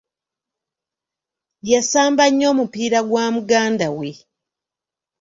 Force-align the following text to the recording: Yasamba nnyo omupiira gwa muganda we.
Yasamba 1.71 2.23
nnyo 2.29 2.47
omupiira 2.53 2.99
gwa 3.09 3.25
muganda 3.35 3.87
we. 3.97 4.09